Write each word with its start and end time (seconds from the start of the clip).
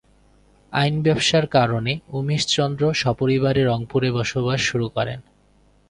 আইন 0.73 0.95
ব্যবসার 1.01 1.45
কারণে 1.47 1.93
উমেশচন্দ্র 2.11 2.83
সপরিবারে 2.93 3.61
রংপুরে 3.63 4.09
বসবাস 4.11 4.59
শুরু 4.61 4.87
করেন। 4.89 5.19